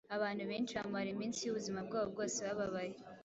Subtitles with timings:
[0.15, 2.95] Abantu benshi bamara iminsi y’ubuzima bwabo bwose bababaye